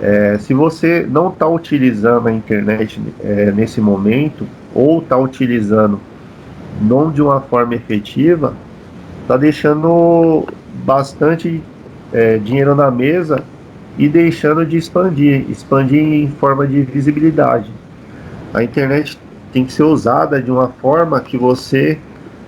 [0.00, 6.00] é, se você não está utilizando a internet é, nesse momento, ou está utilizando
[6.80, 8.54] não de uma forma efetiva,
[9.22, 10.46] está deixando
[10.84, 11.62] bastante
[12.12, 13.42] é, dinheiro na mesa
[13.98, 17.70] e deixando de expandir expandir em forma de visibilidade.
[18.54, 19.18] A internet
[19.52, 21.98] tem que ser usada de uma forma que você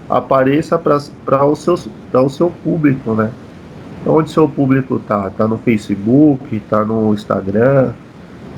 [0.09, 1.75] apareça para o, seu,
[2.13, 3.31] o seu público, né?
[4.07, 5.31] Onde seu público tá?
[5.31, 7.93] Tá no Facebook, tá no Instagram,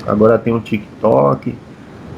[0.05, 1.55] agora tem o TikTok.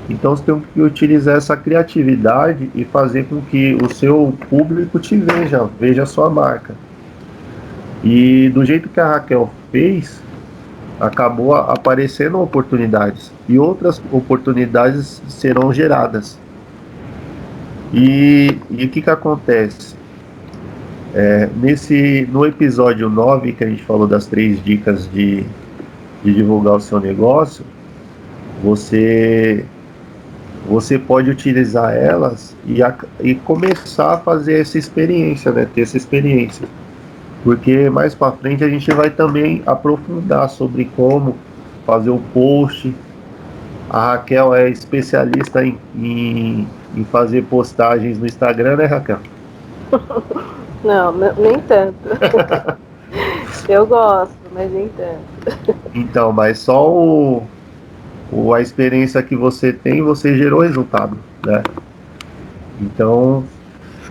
[0.10, 5.16] Então você tem que utilizar essa criatividade e fazer com que o seu público te
[5.16, 6.74] veja, veja a sua marca.
[8.04, 10.20] E do jeito que a Raquel fez,
[11.00, 16.38] acabou aparecendo oportunidades e outras oportunidades serão geradas.
[17.94, 19.96] E, e o que, que acontece?
[21.14, 25.44] É, nesse, no episódio 9, que a gente falou das três dicas de,
[26.24, 27.66] de divulgar o seu negócio,
[28.62, 29.66] você,
[30.68, 35.68] você pode utilizar elas e, a, e começar a fazer essa experiência, né?
[35.74, 36.68] ter essa experiência.
[37.44, 41.36] Porque mais para frente a gente vai também aprofundar sobre como
[41.86, 42.94] fazer o post.
[43.90, 49.20] A Raquel é especialista em, em, em fazer postagens no Instagram, né, Raquel?
[50.84, 51.96] Não, nem tanto.
[53.68, 55.76] Eu gosto, mas nem tanto.
[55.94, 57.44] Então, mas só o,
[58.32, 61.64] o, a experiência que você tem, você gerou resultado, né?
[62.80, 63.44] Então,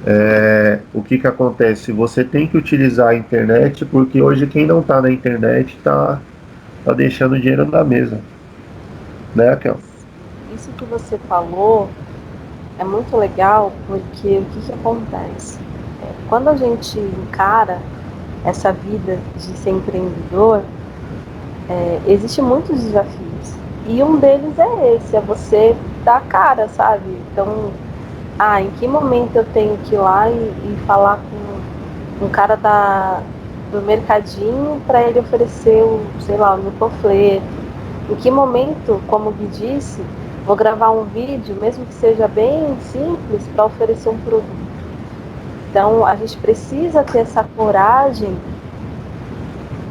[0.06, 1.92] é, o que que acontece?
[1.92, 6.20] Você tem que utilizar a internet, porque hoje quem não está na internet está
[6.84, 8.20] tá deixando dinheiro na mesa.
[9.34, 9.78] Né, Kel?
[10.54, 11.88] Isso que você falou
[12.78, 15.58] é muito legal, porque o que que acontece?
[16.02, 17.78] É, quando a gente encara
[18.44, 20.62] essa vida de ser empreendedor,
[21.68, 23.54] é, existe muitos desafios.
[23.87, 27.04] E um deles é esse, é você dar cara, sabe?
[27.32, 27.70] Então,
[28.38, 31.18] ah, em que momento eu tenho que ir lá e, e falar
[32.20, 33.20] com um cara da,
[33.72, 37.42] do mercadinho para ele oferecer o, sei lá, o meu panfleto?
[38.09, 40.03] Em que momento, como o disse,
[40.46, 44.68] vou gravar um vídeo, mesmo que seja bem simples, para oferecer um produto?
[45.70, 48.38] Então, a gente precisa ter essa coragem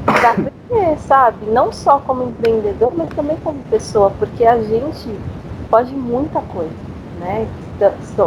[0.05, 1.45] para aprender, sabe?
[1.51, 5.07] Não só como empreendedor, mas também como pessoa, porque a gente
[5.69, 6.73] pode muita coisa,
[7.19, 7.45] né?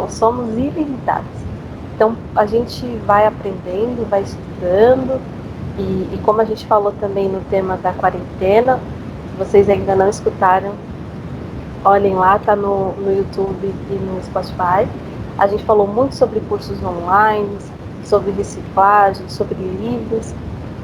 [0.09, 1.29] Somos ilimitados.
[1.95, 5.21] Então a gente vai aprendendo, vai estudando
[5.77, 5.81] e,
[6.13, 8.79] e, como a gente falou também no tema da quarentena,
[9.37, 10.73] vocês ainda não escutaram,
[11.83, 14.87] olhem lá, tá no, no YouTube e no Spotify.
[15.37, 17.57] A gente falou muito sobre cursos online,
[18.03, 20.33] sobre reciclagem, sobre livros,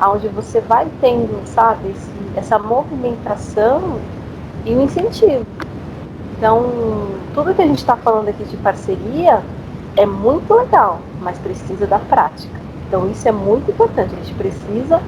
[0.02, 4.00] onde você vai tendo, sabe, esse, essa movimentação
[4.66, 5.46] e o incentivo.
[6.38, 6.64] Então,
[7.34, 9.42] tudo que a gente está falando aqui de parceria
[9.96, 12.54] é muito legal, mas precisa da prática.
[12.88, 14.14] Então, isso é muito importante.
[14.14, 15.02] A gente precisa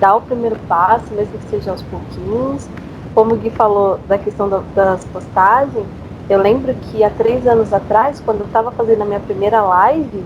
[0.00, 2.68] dar o primeiro passo, mesmo que seja aos pouquinhos.
[3.14, 5.86] Como o Gui falou da questão das postagens,
[6.28, 10.24] eu lembro que há três anos atrás, quando eu estava fazendo a minha primeira live,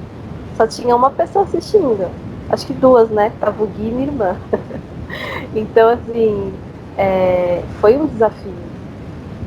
[0.57, 2.11] só tinha uma pessoa assistindo.
[2.49, 3.31] Acho que duas, né?
[3.38, 4.37] Tava o Gui e minha irmã.
[5.55, 6.55] então, assim,
[6.97, 8.65] é, foi um desafio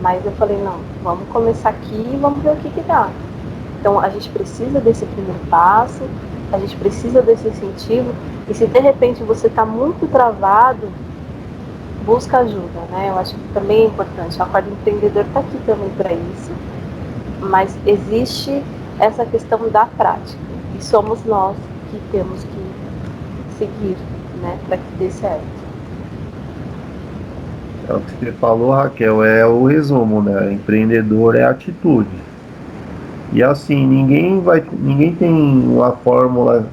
[0.01, 3.09] mas eu falei, não, vamos começar aqui e vamos ver o que, que dá.
[3.79, 6.03] Então a gente precisa desse primeiro passo,
[6.51, 8.13] a gente precisa desse incentivo,
[8.49, 10.89] e se de repente você está muito travado,
[12.05, 13.09] busca ajuda, né?
[13.09, 14.41] Eu acho que também é importante.
[14.41, 16.51] A Acordo Empreendedor está aqui também para isso,
[17.41, 18.63] mas existe
[18.99, 20.39] essa questão da prática,
[20.77, 21.55] e somos nós
[21.91, 22.69] que temos que
[23.57, 23.97] seguir,
[24.41, 25.58] né, para que dê certo.
[27.89, 30.53] É o que você falou, Raquel, é o resumo, né?
[30.53, 32.07] Empreendedor é atitude.
[33.33, 34.63] E assim, ninguém vai.
[34.71, 36.67] Ninguém tem uma fórmula,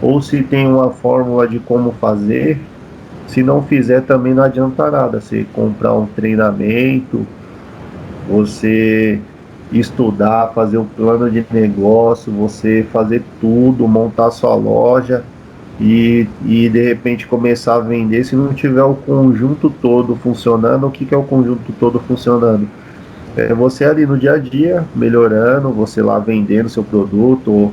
[0.00, 2.58] ou se tem uma fórmula de como fazer,
[3.26, 5.20] se não fizer também não adianta nada.
[5.20, 7.26] Você comprar um treinamento,
[8.26, 9.20] você
[9.70, 15.22] estudar, fazer um plano de negócio, você fazer tudo, montar sua loja
[15.80, 20.86] e, e de repente começar a vender se não tiver o conjunto todo funcionando.
[20.86, 22.68] O que, que é o conjunto todo funcionando?
[23.34, 27.72] É você ali no dia a dia melhorando, você lá vendendo seu produto, ou,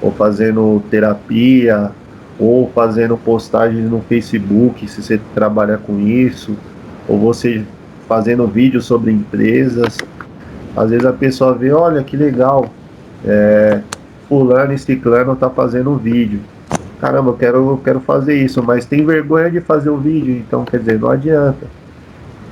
[0.00, 1.90] ou fazendo terapia,
[2.38, 6.56] ou fazendo postagens no Facebook, se você trabalha com isso,
[7.08, 7.64] ou você
[8.06, 9.98] fazendo vídeos sobre empresas.
[10.76, 12.70] Às vezes a pessoa vê, olha que legal,
[13.24, 13.80] é,
[14.28, 16.38] fulano e ciclano tá fazendo vídeo
[17.00, 20.78] caramba, eu quero, quero fazer isso, mas tem vergonha de fazer o vídeo, então quer
[20.78, 21.66] dizer, não adianta.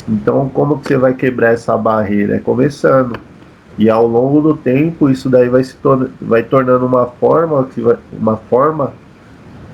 [0.08, 2.36] Então, como que você vai quebrar essa barreira?
[2.36, 3.18] É começando.
[3.78, 7.80] E ao longo do tempo, isso daí vai se tor vai tornando uma forma que
[7.80, 8.92] vai, uma forma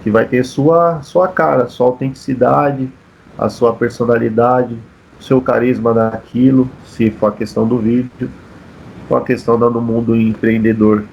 [0.03, 2.91] que vai ter sua sua cara, sua autenticidade,
[3.39, 4.77] a sua personalidade,
[5.21, 8.29] seu carisma naquilo, se for a questão do vídeo,
[9.09, 11.05] for a questão do mundo empreendedor,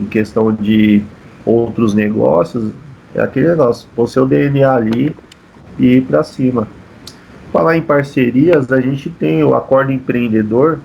[0.00, 1.02] em questão de
[1.44, 2.72] outros negócios,
[3.14, 5.14] é aquele negócio, pôr seu DNA ali
[5.78, 6.68] e ir para cima.
[7.52, 10.78] Falar em parcerias, a gente tem o Acordo Empreendedor,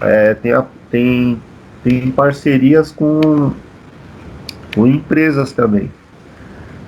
[0.00, 1.40] é, tem, a, tem,
[1.82, 3.52] tem parcerias com,
[4.74, 5.90] com empresas também.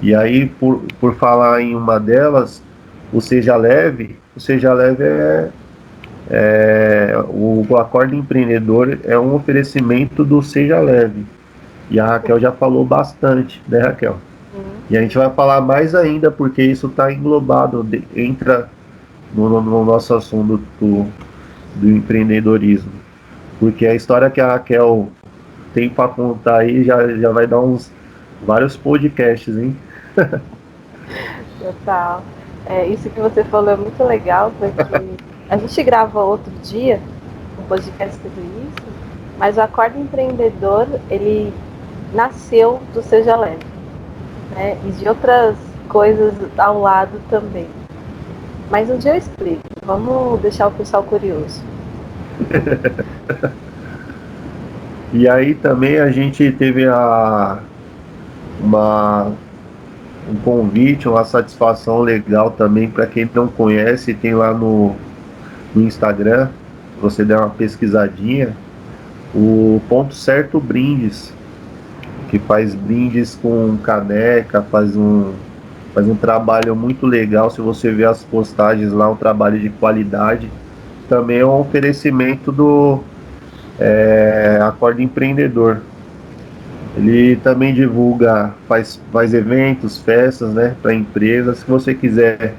[0.00, 2.62] E aí, por, por falar em uma delas,
[3.12, 5.50] o Seja Leve, o Seja Leve é,
[6.30, 11.24] é o, o Acordo Empreendedor é um oferecimento do Seja Leve.
[11.90, 14.18] E a Raquel já falou bastante, né, Raquel?
[14.90, 18.68] E a gente vai falar mais ainda, porque isso está englobado, de, entra
[19.34, 21.06] no, no, nosso assunto do,
[21.76, 22.92] do empreendedorismo.
[23.58, 25.08] Porque a história que a Raquel
[25.72, 27.90] tem para contar aí já, já vai dar uns
[28.46, 29.76] vários podcasts, hein?
[31.58, 32.22] Total.
[32.66, 37.00] É, isso que você falou é muito legal, porque a gente grava outro dia
[37.58, 38.86] um podcast sobre isso,
[39.38, 41.52] mas o Acordo Empreendedor, ele
[42.12, 43.73] nasceu do Seja Leve.
[44.50, 44.78] Né?
[44.86, 45.56] E de outras
[45.88, 47.68] coisas ao lado também.
[48.70, 49.62] Mas um dia eu explico.
[49.84, 51.62] Vamos deixar o pessoal curioso.
[55.12, 57.60] e aí também a gente teve a
[58.60, 59.32] uma
[60.28, 64.96] um convite, uma satisfação legal também para quem não conhece, tem lá no,
[65.74, 66.48] no Instagram,
[67.00, 68.56] você der uma pesquisadinha,
[69.34, 71.32] o Ponto Certo Brindes,
[72.34, 75.30] que faz brindes com caneca, faz um,
[75.94, 77.48] faz um trabalho muito legal.
[77.48, 80.50] Se você ver as postagens lá, um trabalho de qualidade.
[81.08, 82.98] Também é um oferecimento do
[83.78, 84.58] é,
[84.98, 85.80] Empreendedor.
[86.96, 91.58] Ele também divulga, faz, faz eventos, festas, né, para empresas.
[91.58, 92.54] Se você quiser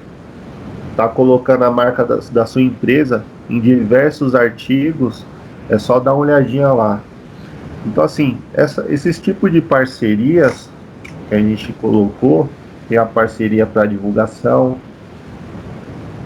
[0.95, 5.25] tá colocando a marca da, da sua empresa em diversos artigos,
[5.69, 7.01] é só dar uma olhadinha lá.
[7.85, 10.69] Então, assim, essa, esses tipos de parcerias
[11.29, 12.49] que a gente colocou,
[12.87, 14.77] tem a parceria para divulgação,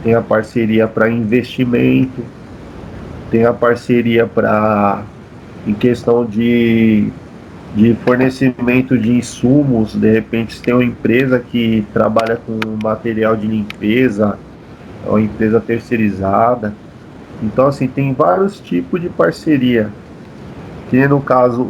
[0.04, 2.24] tem a parceria para investimento,
[3.30, 5.04] tem a parceria para
[5.68, 7.12] em questão de,
[7.76, 13.46] de fornecimento de insumos, de repente se tem uma empresa que trabalha com material de
[13.46, 14.40] limpeza,
[15.06, 16.74] é uma empresa terceirizada.
[17.44, 19.90] Então assim, tem vários tipos de parceria.
[20.90, 21.70] Que no caso,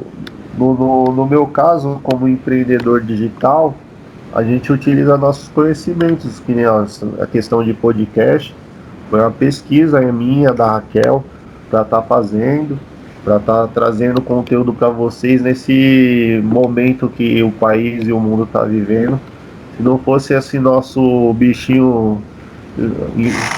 [0.58, 3.76] no, no, no meu caso, como empreendedor digital,
[4.34, 6.86] a gente utiliza nossos conhecimentos, que nem a,
[7.32, 8.56] questão de podcast,
[9.10, 11.24] foi uma pesquisa minha, da Raquel,
[11.70, 12.80] para estar tá fazendo,
[13.24, 18.44] para estar tá trazendo conteúdo para vocês nesse momento que o país e o mundo
[18.44, 19.20] está vivendo.
[19.76, 22.22] Se não fosse esse nosso bichinho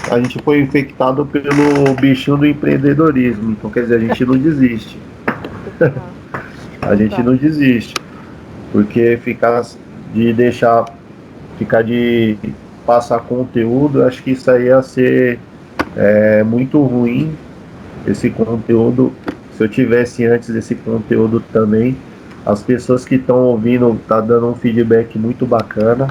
[0.10, 4.98] a gente foi infectado pelo bichinho do empreendedorismo, então quer dizer, a gente não desiste.
[6.82, 7.96] A gente não desiste.
[8.72, 9.64] Porque ficar
[10.14, 10.86] de deixar
[11.58, 12.38] ficar de
[12.86, 15.40] passar conteúdo, acho que isso aí ia ser
[15.96, 17.36] é, muito ruim.
[18.08, 19.14] Esse conteúdo,
[19.56, 21.96] se eu tivesse antes desse conteúdo também,
[22.46, 26.08] as pessoas que estão ouvindo tá dando um feedback muito bacana.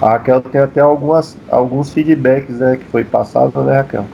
[0.00, 4.06] A Raquel tem até algumas, alguns feedbacks né, que foi passado, né, Raquel?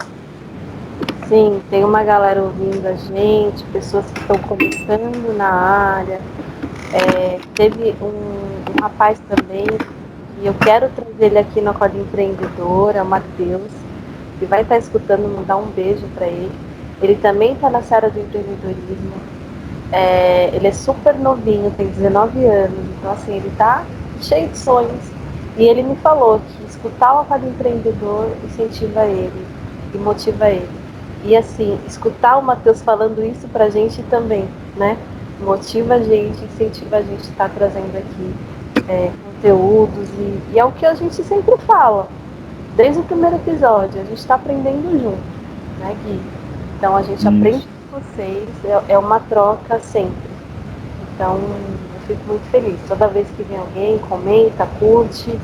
[1.28, 6.20] Sim, tem uma galera ouvindo a gente, pessoas que estão começando na área.
[6.92, 9.64] É, teve um, um, rapaz também,
[10.42, 13.72] e eu quero trazer ele aqui no Acordo Empreendedora, o Matheus,
[14.38, 16.52] que vai estar escutando, mandar um beijo para ele.
[17.00, 19.14] Ele também está na área do empreendedorismo.
[19.92, 23.82] É, ele é super novinho, tem 19 anos, então assim, ele está
[24.20, 25.02] cheio de sonhos
[25.56, 29.46] e ele me falou que escutar o Acordo Empreendedor incentiva ele
[29.94, 30.83] e motiva ele.
[31.24, 34.46] E assim, escutar o Matheus falando isso pra gente também,
[34.76, 34.98] né?
[35.40, 38.34] Motiva a gente, incentiva a gente a estar tá trazendo aqui
[38.88, 42.08] é, conteúdos e, e, é o que a gente sempre fala.
[42.76, 46.20] Desde o primeiro episódio, a gente está aprendendo junto, né, Gui?
[46.76, 47.28] Então a gente isso.
[47.28, 50.34] aprende com vocês, é, é uma troca sempre.
[51.14, 51.38] Então,
[52.06, 52.78] fico muito feliz.
[52.86, 55.38] Toda vez que vem alguém, comenta, curte,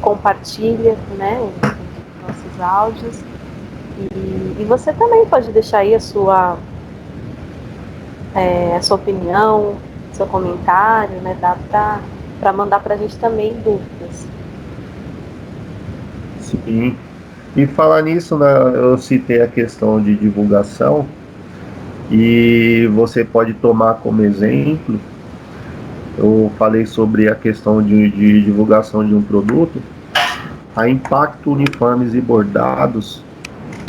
[0.00, 3.29] compartilha né, os nossos áudios.
[4.00, 6.56] E, e, você também pode deixar aí a sua,
[8.34, 9.74] é, a sua opinião,
[10.12, 11.36] seu comentário, né?
[11.40, 11.56] Dá
[12.40, 14.26] para mandar para a gente também dúvidas.
[16.40, 16.96] Sim.
[17.56, 21.04] E falar nisso, né, eu citei a questão de divulgação
[22.10, 25.00] e você pode tomar como exemplo
[26.20, 29.80] eu falei sobre a questão de, de divulgação de um produto,
[30.76, 33.24] a Impacto Uniformes e Bordados,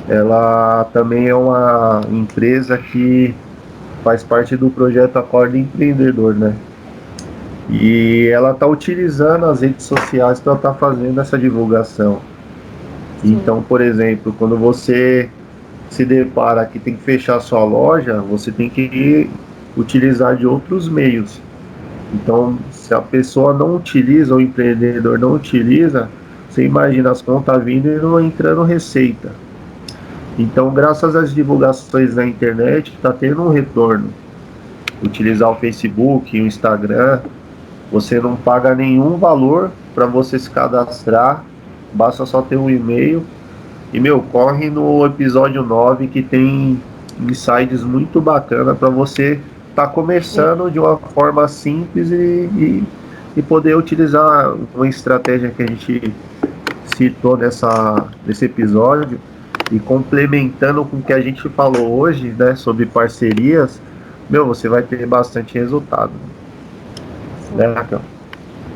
[0.08, 3.34] ela também é uma empresa que
[4.04, 6.56] faz parte do projeto Acorda Empreendedor, né?
[7.70, 12.20] E ela está utilizando as redes sociais para estar tá fazendo essa divulgação.
[13.22, 13.34] Sim.
[13.34, 15.30] Então, por exemplo, quando você
[15.89, 19.30] se depara que tem que fechar sua loja, você tem que
[19.78, 21.39] utilizar de outros meios.
[22.14, 26.10] Então, se a pessoa não utiliza, o empreendedor não utiliza,
[26.49, 29.32] você imagina as contas vindo e não entrando receita.
[30.38, 34.09] Então, graças às divulgações na internet, está tendo um retorno.
[35.03, 37.19] Utilizar o Facebook, o Instagram,
[37.91, 41.43] você não paga nenhum valor para você se cadastrar,
[41.93, 43.23] basta só ter um e-mail.
[43.91, 46.79] E meu, corre no episódio 9 que tem
[47.19, 52.84] insights muito bacana para você está começando de uma forma simples e, e,
[53.38, 56.13] e, poder utilizar uma estratégia que a gente
[56.97, 59.19] citou nessa, nesse episódio
[59.72, 63.82] e complementando com o que a gente falou hoje, né, sobre parcerias,
[64.30, 66.11] meu, você vai ter bastante resultado.
[67.47, 67.55] Sim.
[67.55, 68.01] Né, Raquel?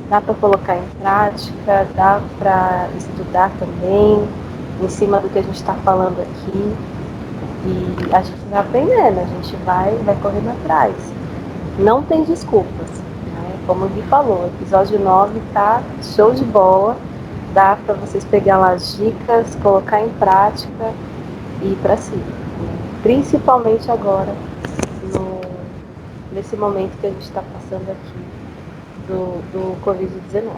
[0.10, 4.28] dá para colocar em prática, dá para estudar também,
[4.82, 6.76] em cima do que a gente está falando aqui.
[7.68, 10.96] E a gente vai aprendendo, a gente vai, vai correndo atrás.
[11.80, 12.90] Não tem desculpas.
[13.34, 13.56] Né?
[13.66, 16.96] Como o Gui falou, o episódio 9 tá show de bola.
[17.56, 20.94] Dá para vocês pegar lá as dicas, colocar em prática
[21.62, 22.22] e ir para cima.
[23.02, 24.36] Principalmente agora,
[25.14, 25.40] no,
[26.34, 28.36] nesse momento que a gente está passando aqui
[29.08, 30.52] do, do Covid-19.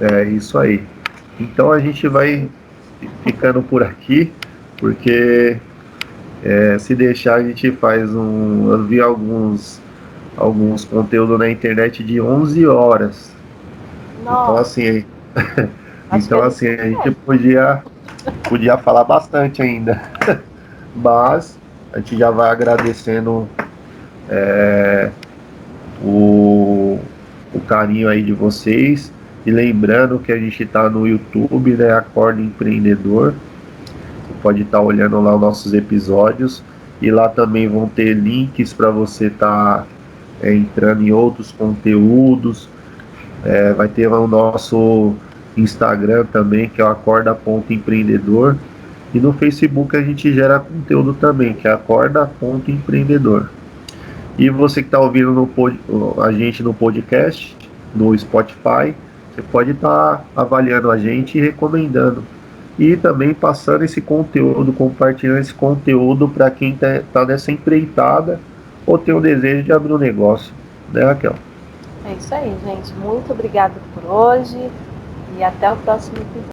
[0.00, 0.82] É isso aí.
[1.38, 2.48] Então a gente vai
[3.22, 4.32] ficando por aqui,
[4.78, 5.58] porque
[6.42, 8.72] é, se deixar a gente faz um.
[8.72, 9.82] Eu vi alguns,
[10.34, 13.38] alguns conteúdos na internet de 11 horas.
[14.20, 14.80] Então, Nossa.
[16.12, 16.26] Então assim.
[16.26, 17.82] então assim, a gente podia,
[18.48, 20.02] podia falar bastante ainda.
[20.94, 21.56] Mas
[21.92, 23.48] a gente já vai agradecendo
[24.28, 25.10] é,
[26.02, 26.98] o,
[27.54, 29.12] o carinho aí de vocês.
[29.46, 31.92] E lembrando que a gente está no YouTube, né?
[31.92, 33.34] Acorda Empreendedor.
[34.26, 36.62] Você pode estar tá olhando lá os nossos episódios.
[37.00, 39.86] E lá também vão ter links para você estar tá,
[40.42, 42.68] é, entrando em outros conteúdos.
[43.44, 45.14] É, vai ter o nosso
[45.56, 48.56] Instagram também, que é o acorda.empreendedor.
[49.12, 53.48] E no Facebook a gente gera conteúdo também, que é acorda.empreendedor.
[54.38, 57.56] E você que está ouvindo no a gente no podcast,
[57.94, 58.94] no Spotify,
[59.34, 62.22] você pode estar tá avaliando a gente e recomendando.
[62.78, 68.40] E também passando esse conteúdo, compartilhando esse conteúdo para quem está tá nessa empreitada
[68.86, 70.52] ou tem o desejo de abrir um negócio.
[70.92, 71.34] Né, Raquel?
[72.10, 72.92] É isso aí, gente.
[72.94, 74.68] Muito obrigada por hoje
[75.38, 76.42] e até o próximo episódio.